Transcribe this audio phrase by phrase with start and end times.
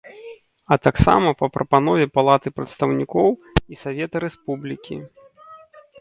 [0.75, 3.29] А таксама па прапанове Палаты прадстаўнікоў
[3.75, 4.95] і Савета Рэспублікі.